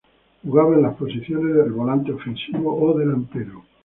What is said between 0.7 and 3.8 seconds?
en las posiciones de volante ofensivo o delantero.